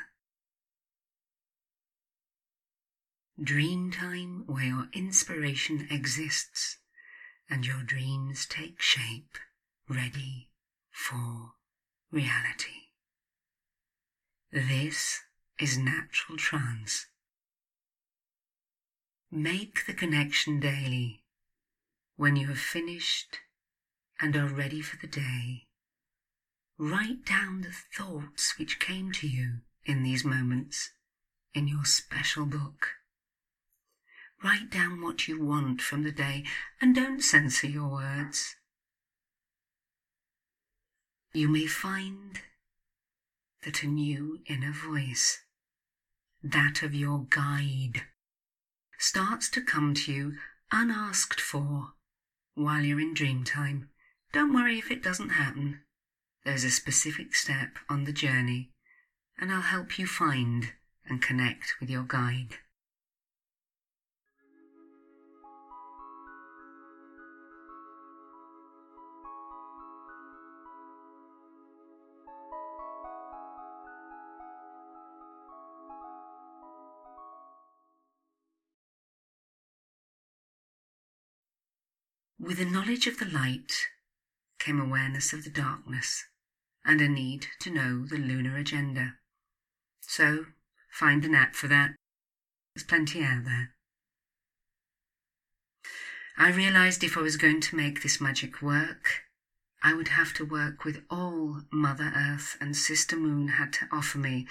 Dream 3.43 3.91
time 3.91 4.45
where 4.47 4.65
your 4.65 4.89
inspiration 4.93 5.89
exists 5.91 6.79
and 7.51 7.67
your 7.67 7.83
dreams 7.83 8.47
take 8.47 8.81
shape, 8.81 9.39
ready 9.89 10.51
for 10.93 11.55
reality. 12.13 12.93
This 14.53 15.21
is 15.59 15.77
natural 15.77 16.39
trance. 16.39 17.07
Make 19.33 19.87
the 19.87 19.95
connection 19.95 20.61
daily 20.61 21.24
when 22.17 22.37
you 22.37 22.49
have 22.49 22.59
finished 22.59 23.39
and 24.21 24.37
are 24.37 24.47
ready 24.47 24.81
for 24.81 24.97
the 24.97 25.07
day, 25.07 25.67
write 26.79 27.25
down 27.25 27.63
the 27.63 27.75
thoughts 27.97 28.59
which 28.59 28.81
came 28.81 29.13
to 29.13 29.27
you 29.27 29.59
in 29.85 30.03
these 30.03 30.25
moments 30.25 30.91
in 31.55 31.69
your 31.69 31.85
special 31.85 32.47
book. 32.47 32.89
Write 34.43 34.71
down 34.71 35.01
what 35.01 35.27
you 35.27 35.43
want 35.43 35.81
from 35.81 36.03
the 36.03 36.13
day 36.13 36.45
and 36.81 36.95
don't 36.95 37.23
censor 37.23 37.67
your 37.67 37.89
words. 37.89 38.57
you 41.35 41.49
may 41.49 41.67
find 41.67 42.41
that 43.65 43.83
a 43.83 43.89
new 43.89 44.39
inner 44.47 44.71
voice, 44.71 45.41
that 46.45 46.81
of 46.83 46.95
your 46.95 47.27
guide, 47.29 48.03
starts 48.99 49.51
to 49.51 49.61
come 49.61 49.95
to 49.95 50.13
you 50.13 50.35
unasked 50.71 51.41
for 51.41 51.95
while 52.55 52.83
you're 52.83 53.01
in 53.01 53.15
dream 53.15 53.45
time. 53.45 53.91
Don't 54.33 54.55
worry 54.55 54.79
if 54.79 54.91
it 54.91 55.03
doesn't 55.03 55.31
happen. 55.31 55.81
There's 56.45 56.65
a 56.65 56.71
specific 56.71 57.35
step 57.35 57.79
on 57.89 58.05
the 58.05 58.13
journey, 58.13 58.71
and 59.39 59.53
I'll 59.53 59.63
help 59.63 59.99
you 59.99 60.07
find 60.07 60.73
and 61.07 61.23
connect 61.23 61.75
with 61.81 61.91
your 61.91 62.05
guide. 62.05 62.59
With 82.45 82.59
the 82.59 82.67
knowledge 82.67 83.07
of 83.07 83.19
the 83.19 83.25
light 83.25 83.73
came 84.59 84.79
awareness 84.79 85.33
of 85.33 85.45
the 85.45 85.51
darkness 85.51 86.27
and 86.85 87.01
a 87.01 87.09
need 87.09 87.47
to 87.61 87.71
know 87.71 88.05
the 88.05 88.19
lunar 88.19 88.59
agenda. 88.59 89.15
So, 90.03 90.45
find 90.91 91.25
an 91.25 91.35
app 91.35 91.55
for 91.55 91.69
that. 91.69 91.95
There's 92.75 92.85
plenty 92.85 93.25
out 93.25 93.47
there. 93.47 93.71
I 96.37 96.51
realized 96.51 97.03
if 97.03 97.17
I 97.17 97.23
was 97.23 97.39
going 97.39 97.63
to 97.63 97.77
make 97.77 98.03
this 98.03 98.21
magic 98.21 98.61
work, 98.61 99.23
I 99.83 99.95
would 99.95 100.09
have 100.09 100.35
to 100.35 100.45
work 100.45 100.85
with 100.85 101.03
all 101.09 101.63
Mother 101.73 102.13
Earth 102.15 102.59
and 102.61 102.77
Sister 102.77 103.17
Moon 103.17 103.49
had 103.49 103.73
to 103.73 103.89
offer 103.91 104.19
me 104.19 104.47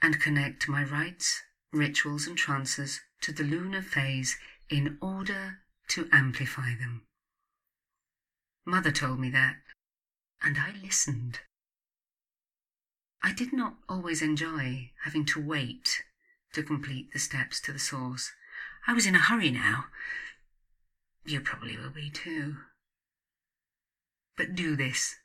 and 0.00 0.20
connect 0.20 0.68
my 0.68 0.84
rites, 0.84 1.42
rituals, 1.72 2.28
and 2.28 2.38
trances 2.38 3.00
to 3.22 3.32
the 3.32 3.42
lunar 3.42 3.82
phase 3.82 4.36
in 4.70 4.98
order 5.02 5.58
to 5.88 6.08
amplify 6.12 6.76
them. 6.76 7.02
Mother 8.66 8.90
told 8.90 9.20
me 9.20 9.30
that, 9.30 9.56
and 10.42 10.58
I 10.58 10.72
listened. 10.82 11.40
I 13.22 13.32
did 13.32 13.52
not 13.52 13.76
always 13.88 14.22
enjoy 14.22 14.92
having 15.04 15.24
to 15.26 15.40
wait 15.40 16.02
to 16.52 16.62
complete 16.62 17.12
the 17.12 17.18
steps 17.18 17.60
to 17.62 17.72
the 17.72 17.78
source. 17.78 18.32
I 18.86 18.92
was 18.92 19.06
in 19.06 19.14
a 19.14 19.18
hurry 19.18 19.50
now. 19.50 19.86
You 21.24 21.40
probably 21.40 21.76
will 21.76 21.90
be 21.90 22.10
too. 22.10 22.56
But 24.36 24.54
do 24.54 24.76
this, 24.76 25.16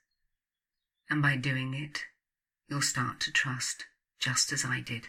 and 1.08 1.20
by 1.20 1.36
doing 1.36 1.74
it, 1.74 2.04
you'll 2.68 2.82
start 2.82 3.20
to 3.20 3.32
trust 3.32 3.86
just 4.18 4.52
as 4.52 4.64
I 4.64 4.80
did. 4.80 5.08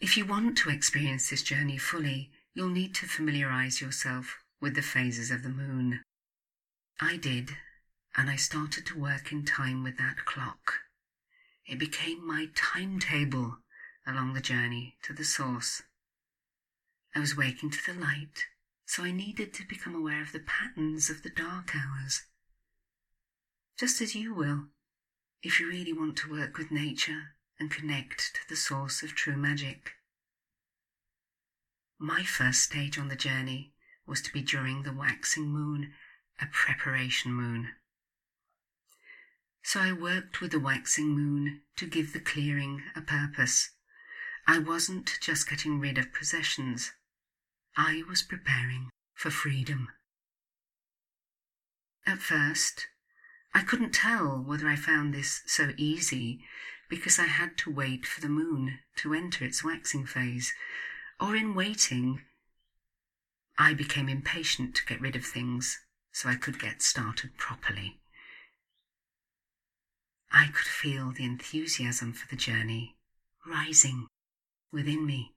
If 0.00 0.16
you 0.16 0.24
want 0.24 0.58
to 0.58 0.70
experience 0.70 1.30
this 1.30 1.42
journey 1.42 1.78
fully, 1.78 2.30
you'll 2.54 2.68
need 2.68 2.94
to 2.96 3.06
familiarize 3.06 3.80
yourself 3.80 4.38
with 4.60 4.74
the 4.74 4.82
phases 4.82 5.30
of 5.30 5.42
the 5.42 5.48
moon. 5.48 6.02
I 7.04 7.16
did, 7.16 7.56
and 8.16 8.30
I 8.30 8.36
started 8.36 8.86
to 8.86 8.98
work 8.98 9.32
in 9.32 9.44
time 9.44 9.82
with 9.82 9.98
that 9.98 10.24
clock. 10.24 10.82
It 11.66 11.80
became 11.80 12.24
my 12.24 12.46
timetable 12.54 13.58
along 14.06 14.34
the 14.34 14.40
journey 14.40 14.98
to 15.02 15.12
the 15.12 15.24
source. 15.24 15.82
I 17.12 17.18
was 17.18 17.36
waking 17.36 17.70
to 17.70 17.92
the 17.92 17.98
light, 17.98 18.46
so 18.86 19.02
I 19.02 19.10
needed 19.10 19.52
to 19.54 19.66
become 19.66 19.96
aware 19.96 20.22
of 20.22 20.30
the 20.30 20.38
patterns 20.38 21.10
of 21.10 21.24
the 21.24 21.30
dark 21.30 21.74
hours. 21.74 22.22
Just 23.76 24.00
as 24.00 24.14
you 24.14 24.32
will, 24.32 24.68
if 25.42 25.58
you 25.58 25.68
really 25.68 25.92
want 25.92 26.16
to 26.18 26.30
work 26.30 26.56
with 26.56 26.70
nature 26.70 27.34
and 27.58 27.68
connect 27.68 28.32
to 28.34 28.48
the 28.48 28.56
source 28.56 29.02
of 29.02 29.16
true 29.16 29.36
magic. 29.36 29.94
My 31.98 32.22
first 32.22 32.62
stage 32.62 32.96
on 32.96 33.08
the 33.08 33.16
journey 33.16 33.72
was 34.06 34.22
to 34.22 34.32
be 34.32 34.40
during 34.40 34.84
the 34.84 34.92
waxing 34.92 35.48
moon 35.48 35.94
a 36.42 36.46
preparation 36.50 37.32
moon. 37.32 37.68
So 39.62 39.80
I 39.80 39.92
worked 39.92 40.40
with 40.40 40.50
the 40.50 40.58
waxing 40.58 41.08
moon 41.10 41.60
to 41.76 41.86
give 41.86 42.12
the 42.12 42.20
clearing 42.20 42.82
a 42.96 43.00
purpose. 43.00 43.70
I 44.46 44.58
wasn't 44.58 45.18
just 45.20 45.48
getting 45.48 45.78
rid 45.78 45.98
of 45.98 46.12
possessions. 46.12 46.92
I 47.76 48.02
was 48.08 48.22
preparing 48.22 48.90
for 49.14 49.30
freedom. 49.30 49.88
At 52.04 52.18
first, 52.18 52.88
I 53.54 53.62
couldn't 53.62 53.94
tell 53.94 54.42
whether 54.44 54.66
I 54.66 54.74
found 54.74 55.14
this 55.14 55.42
so 55.46 55.70
easy 55.76 56.40
because 56.90 57.20
I 57.20 57.26
had 57.26 57.56
to 57.58 57.70
wait 57.70 58.04
for 58.04 58.20
the 58.20 58.28
moon 58.28 58.80
to 58.96 59.14
enter 59.14 59.44
its 59.44 59.62
waxing 59.62 60.06
phase, 60.06 60.52
or 61.20 61.36
in 61.36 61.54
waiting, 61.54 62.22
I 63.56 63.74
became 63.74 64.08
impatient 64.08 64.74
to 64.74 64.84
get 64.84 65.00
rid 65.00 65.14
of 65.14 65.24
things 65.24 65.78
so 66.12 66.28
I 66.28 66.34
could 66.36 66.60
get 66.60 66.82
started 66.82 67.36
properly. 67.36 68.00
I 70.30 70.46
could 70.46 70.66
feel 70.66 71.10
the 71.10 71.24
enthusiasm 71.24 72.12
for 72.12 72.28
the 72.28 72.40
journey 72.40 72.96
rising 73.46 74.06
within 74.72 75.04
me. 75.04 75.34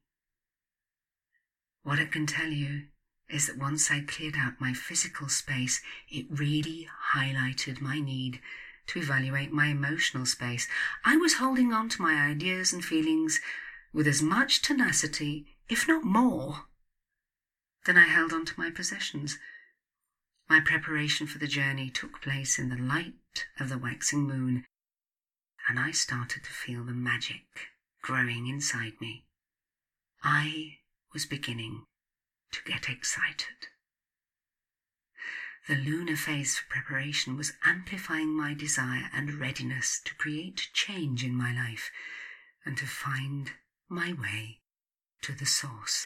What 1.83 1.99
I 1.99 2.05
can 2.05 2.25
tell 2.25 2.47
you 2.47 2.83
is 3.29 3.47
that 3.47 3.57
once 3.57 3.89
I 3.89 4.01
cleared 4.01 4.35
out 4.37 4.61
my 4.61 4.73
physical 4.73 5.29
space, 5.29 5.81
it 6.09 6.25
really 6.29 6.87
highlighted 7.13 7.81
my 7.81 7.99
need 7.99 8.39
to 8.87 8.99
evaluate 8.99 9.51
my 9.51 9.67
emotional 9.67 10.25
space. 10.25 10.67
I 11.03 11.17
was 11.17 11.35
holding 11.35 11.73
on 11.73 11.89
to 11.89 12.01
my 12.01 12.13
ideas 12.13 12.71
and 12.71 12.85
feelings 12.85 13.39
with 13.93 14.07
as 14.07 14.21
much 14.21 14.61
tenacity, 14.61 15.47
if 15.69 15.87
not 15.87 16.03
more, 16.03 16.65
than 17.85 17.97
I 17.97 18.05
held 18.05 18.31
on 18.31 18.45
to 18.45 18.59
my 18.59 18.69
possessions. 18.69 19.37
My 20.47 20.59
preparation 20.59 21.25
for 21.25 21.39
the 21.39 21.47
journey 21.47 21.89
took 21.89 22.21
place 22.21 22.59
in 22.59 22.69
the 22.69 22.77
light 22.77 23.47
of 23.59 23.69
the 23.69 23.79
waxing 23.79 24.27
moon, 24.27 24.65
and 25.67 25.79
I 25.79 25.91
started 25.91 26.43
to 26.43 26.51
feel 26.51 26.83
the 26.83 26.93
magic 26.93 27.69
growing 28.01 28.47
inside 28.47 29.01
me. 29.01 29.25
I 30.23 30.77
was 31.13 31.25
beginning 31.25 31.85
to 32.51 32.61
get 32.63 32.89
excited. 32.89 33.69
The 35.67 35.75
lunar 35.75 36.15
phase 36.15 36.59
for 36.59 36.69
preparation 36.69 37.35
was 37.35 37.53
amplifying 37.63 38.37
my 38.37 38.53
desire 38.53 39.09
and 39.11 39.39
readiness 39.39 39.99
to 40.05 40.13
create 40.13 40.69
change 40.73 41.23
in 41.23 41.35
my 41.35 41.55
life 41.55 41.89
and 42.63 42.77
to 42.77 42.85
find 42.85 43.53
my 43.89 44.13
way 44.13 44.59
to 45.23 45.33
the 45.33 45.47
source. 45.47 46.05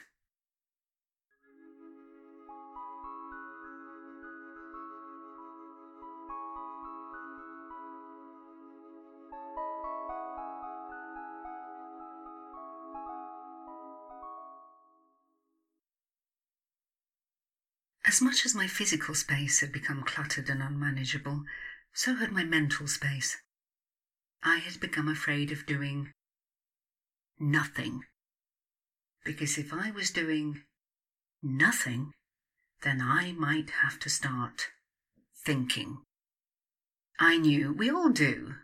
As 18.20 18.24
much 18.24 18.46
as 18.46 18.54
my 18.54 18.68
physical 18.68 19.16
space 19.16 19.62
had 19.62 19.72
become 19.72 20.04
cluttered 20.04 20.50
and 20.50 20.62
unmanageable, 20.62 21.46
so 21.94 22.16
had 22.16 22.34
my 22.34 22.44
mental 22.44 22.86
space. 22.86 23.38
I 24.44 24.58
had 24.58 24.82
become 24.82 25.08
afraid 25.08 25.54
of 25.54 25.66
doing 25.66 26.12
nothing. 27.40 28.04
Because 29.24 29.58
if 29.58 29.72
I 29.72 29.92
was 29.92 30.12
doing 30.12 30.64
nothing, 31.42 32.12
then 32.82 33.00
I 33.02 33.32
might 33.32 33.70
have 33.70 34.00
to 34.00 34.10
start 34.10 34.68
thinking. 35.46 36.00
I 37.22 37.38
knew, 37.38 37.72
we 37.72 37.90
all 37.90 38.10
do, 38.10 38.56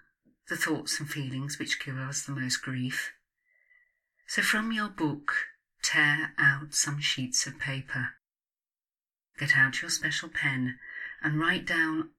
the 0.50 0.58
thoughts 0.58 1.00
and 1.00 1.10
feelings 1.10 1.58
which 1.58 1.80
give 1.80 1.98
us 1.98 2.24
the 2.24 2.34
most 2.34 2.58
grief. 2.58 3.14
So 4.28 4.42
from 4.42 4.74
your 4.74 4.90
book, 4.90 5.34
tear 5.82 6.34
out 6.38 6.74
some 6.74 7.00
sheets 7.00 7.48
of 7.48 7.58
paper 7.58 8.16
Get 9.38 9.58
out 9.58 9.82
your 9.82 9.92
special 9.92 10.30
pen 10.30 10.80
and 11.22 11.40
write 11.40 11.66
down 11.66 12.12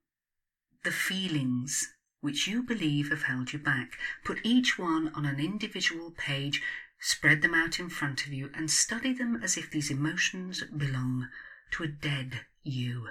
the 0.83 0.91
feelings 0.91 1.93
which 2.21 2.47
you 2.47 2.63
believe 2.63 3.09
have 3.09 3.23
held 3.23 3.53
you 3.53 3.59
back. 3.59 3.97
Put 4.23 4.39
each 4.43 4.77
one 4.77 5.09
on 5.13 5.25
an 5.25 5.39
individual 5.39 6.11
page, 6.11 6.61
spread 6.99 7.41
them 7.41 7.53
out 7.53 7.79
in 7.79 7.89
front 7.89 8.25
of 8.25 8.33
you, 8.33 8.51
and 8.53 8.69
study 8.69 9.13
them 9.13 9.41
as 9.43 9.57
if 9.57 9.71
these 9.71 9.91
emotions 9.91 10.63
belong 10.65 11.27
to 11.71 11.83
a 11.83 11.87
dead 11.87 12.45
you, 12.63 13.09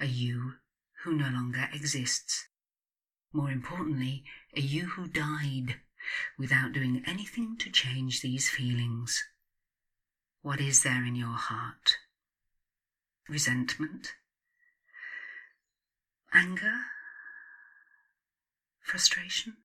a 0.00 0.06
you 0.06 0.54
who 1.04 1.12
no 1.12 1.28
longer 1.28 1.68
exists. 1.72 2.48
More 3.32 3.50
importantly, 3.50 4.24
a 4.54 4.60
you 4.60 4.86
who 4.86 5.08
died 5.08 5.80
without 6.38 6.72
doing 6.72 7.02
anything 7.06 7.56
to 7.58 7.70
change 7.70 8.20
these 8.20 8.48
feelings. 8.48 9.22
What 10.42 10.60
is 10.60 10.82
there 10.82 11.04
in 11.04 11.16
your 11.16 11.36
heart? 11.36 11.96
Resentment, 13.28 14.12
anger, 16.32 16.80
frustration. 18.80 19.56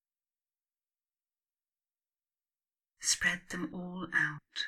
Spread 3.00 3.42
them 3.50 3.70
all 3.74 4.08
out 4.14 4.66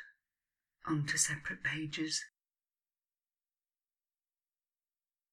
onto 0.88 1.17
separate 1.17 1.63
pages. 1.63 2.23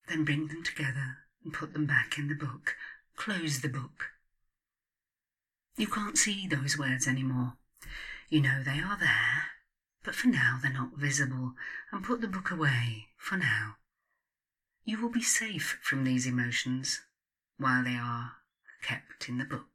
Then 0.08 0.24
bring 0.24 0.48
them 0.48 0.62
together 0.62 1.18
and 1.44 1.52
put 1.52 1.72
them 1.72 1.86
back 1.86 2.18
in 2.18 2.28
the 2.28 2.34
book. 2.34 2.74
Close 3.16 3.60
the 3.60 3.68
book. 3.68 4.10
You 5.76 5.86
can't 5.86 6.18
see 6.18 6.46
those 6.46 6.78
words 6.78 7.06
anymore. 7.06 7.54
You 8.28 8.40
know 8.40 8.62
they 8.62 8.80
are 8.80 8.98
there, 8.98 9.50
but 10.02 10.14
for 10.14 10.26
now 10.28 10.58
they're 10.60 10.72
not 10.72 10.96
visible, 10.96 11.54
and 11.92 12.04
put 12.04 12.20
the 12.20 12.28
book 12.28 12.50
away 12.50 13.05
for 13.16 13.36
now. 13.36 13.76
You 14.84 15.00
will 15.00 15.10
be 15.10 15.22
safe 15.22 15.78
from 15.82 16.04
these 16.04 16.26
emotions 16.26 17.00
while 17.58 17.82
they 17.82 17.96
are 17.96 18.32
kept 18.82 19.28
in 19.28 19.38
the 19.38 19.44
book. 19.44 19.66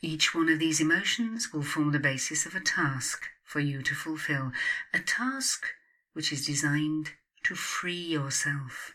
Each 0.00 0.34
one 0.34 0.48
of 0.48 0.58
these 0.58 0.80
emotions 0.80 1.52
will 1.52 1.62
form 1.62 1.92
the 1.92 1.98
basis 1.98 2.46
of 2.46 2.54
a 2.54 2.60
task 2.60 3.28
for 3.44 3.60
you 3.60 3.82
to 3.82 3.94
fulfill, 3.94 4.52
a 4.94 4.98
task 4.98 5.66
which 6.14 6.32
is 6.32 6.46
designed 6.46 7.10
to 7.44 7.54
free 7.54 7.92
yourself 8.00 8.94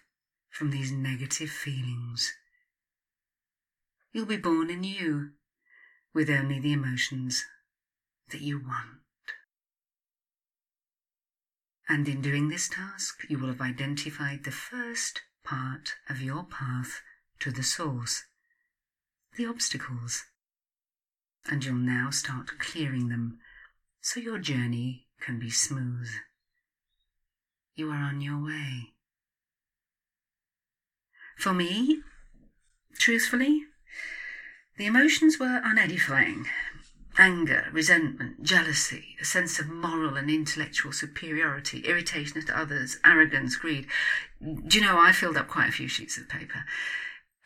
from 0.49 0.71
these 0.71 0.91
negative 0.91 1.51
feelings. 1.51 2.33
You'll 4.13 4.25
be 4.25 4.37
born 4.37 4.69
anew 4.69 5.31
with 6.13 6.29
only 6.29 6.59
the 6.59 6.73
emotions 6.73 7.45
that 8.29 8.41
you 8.41 8.59
want. 8.59 9.04
And 11.87 12.07
in 12.07 12.21
doing 12.21 12.49
this 12.49 12.67
task, 12.67 13.25
you 13.29 13.37
will 13.37 13.47
have 13.47 13.61
identified 13.61 14.43
the 14.43 14.51
first 14.51 15.21
part 15.43 15.95
of 16.09 16.21
your 16.21 16.43
path 16.43 17.01
to 17.39 17.51
the 17.51 17.63
source, 17.63 18.23
the 19.37 19.45
obstacles. 19.45 20.23
And 21.49 21.63
you'll 21.63 21.75
now 21.75 22.09
start 22.09 22.57
clearing 22.57 23.09
them 23.09 23.39
so 24.01 24.19
your 24.19 24.39
journey 24.39 25.07
can 25.19 25.39
be 25.39 25.51
smooth. 25.51 26.09
You 27.75 27.91
are 27.91 28.03
on 28.03 28.21
your 28.21 28.43
way. 28.43 28.93
For 31.37 31.53
me, 31.53 32.01
truthfully, 32.97 33.63
the 34.77 34.85
emotions 34.85 35.37
were 35.39 35.61
unedifying. 35.63 36.47
Anger, 37.17 37.69
resentment, 37.71 38.43
jealousy, 38.43 39.15
a 39.21 39.25
sense 39.25 39.57
of 39.57 39.69
moral 39.69 40.17
and 40.17 40.29
intellectual 40.29 40.91
superiority, 40.91 41.79
irritation 41.85 42.41
at 42.41 42.49
others, 42.49 42.97
arrogance, 43.05 43.55
greed. 43.55 43.87
Do 44.41 44.77
you 44.77 44.83
know, 44.83 44.99
I 44.99 45.13
filled 45.13 45.37
up 45.37 45.47
quite 45.47 45.69
a 45.69 45.71
few 45.71 45.87
sheets 45.87 46.17
of 46.17 46.27
paper. 46.27 46.65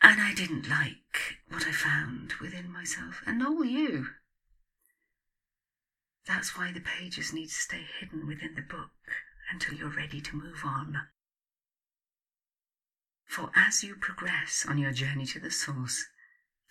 And 0.02 0.20
I 0.20 0.34
didn't 0.34 0.68
like 0.68 1.38
what 1.48 1.66
I 1.66 1.72
found 1.72 2.32
within 2.40 2.72
myself, 2.72 3.22
and 3.26 3.40
will 3.40 3.64
you. 3.64 4.06
That's 6.26 6.56
why 6.56 6.72
the 6.72 6.80
pages 6.80 7.32
need 7.32 7.48
to 7.48 7.54
stay 7.54 7.84
hidden 8.00 8.26
within 8.26 8.54
the 8.54 8.62
book 8.62 8.90
until 9.52 9.74
you're 9.74 9.88
ready 9.88 10.20
to 10.20 10.36
move 10.36 10.62
on. 10.64 10.96
For 13.26 13.52
as 13.54 13.84
you 13.84 13.94
progress 13.94 14.66
on 14.68 14.78
your 14.78 14.92
journey 14.92 15.26
to 15.26 15.38
the 15.38 15.50
source, 15.50 16.06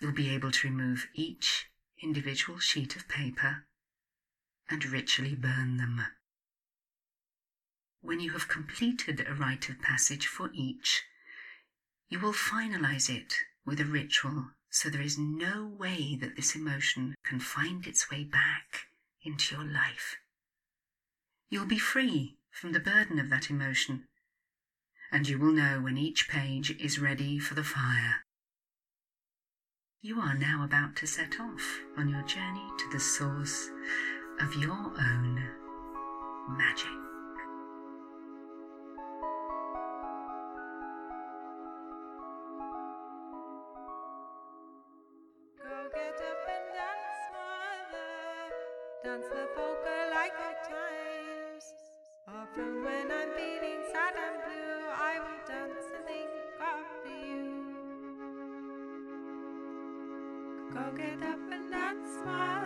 you'll 0.00 0.12
be 0.12 0.34
able 0.34 0.50
to 0.50 0.68
remove 0.68 1.08
each 1.14 1.69
individual 2.02 2.58
sheet 2.58 2.96
of 2.96 3.08
paper 3.08 3.66
and 4.68 4.84
ritually 4.86 5.34
burn 5.34 5.76
them. 5.76 6.06
When 8.00 8.20
you 8.20 8.32
have 8.32 8.48
completed 8.48 9.26
a 9.26 9.34
rite 9.34 9.68
of 9.68 9.80
passage 9.80 10.26
for 10.26 10.50
each, 10.54 11.02
you 12.08 12.18
will 12.18 12.32
finalize 12.32 13.10
it 13.14 13.34
with 13.64 13.80
a 13.80 13.84
ritual 13.84 14.50
so 14.70 14.88
there 14.88 15.02
is 15.02 15.18
no 15.18 15.66
way 15.66 16.16
that 16.20 16.36
this 16.36 16.54
emotion 16.54 17.14
can 17.24 17.40
find 17.40 17.86
its 17.86 18.10
way 18.10 18.22
back 18.22 18.86
into 19.24 19.56
your 19.56 19.64
life. 19.64 20.16
You'll 21.50 21.66
be 21.66 21.78
free 21.78 22.38
from 22.50 22.72
the 22.72 22.80
burden 22.80 23.18
of 23.18 23.30
that 23.30 23.50
emotion, 23.50 24.06
and 25.10 25.28
you 25.28 25.38
will 25.38 25.52
know 25.52 25.80
when 25.80 25.98
each 25.98 26.28
page 26.28 26.70
is 26.78 27.00
ready 27.00 27.40
for 27.40 27.54
the 27.54 27.64
fire. 27.64 28.24
You 30.02 30.18
are 30.18 30.34
now 30.34 30.64
about 30.64 30.96
to 30.96 31.06
set 31.06 31.38
off 31.38 31.82
on 31.98 32.08
your 32.08 32.22
journey 32.22 32.66
to 32.78 32.84
the 32.90 32.98
source 32.98 33.68
of 34.40 34.54
your 34.54 34.72
own 34.72 35.44
magic. 36.56 36.86
Go 45.58 45.90
get 45.92 46.16
up 46.16 46.48
and 46.48 46.66
dance, 46.72 47.20
mother. 47.36 48.08
Dance 49.04 49.26
the 49.28 49.48
polka 49.54 50.10
like 50.14 50.32
old 50.46 50.56
times. 50.64 51.74
Often 52.26 52.84
when 52.84 53.12
I'm 53.12 53.28
feeling 53.36 53.79
Go 60.72 60.80
get 60.96 61.20
up 61.24 61.38
and 61.50 61.70
dance, 61.72 62.18
mother. 62.24 62.59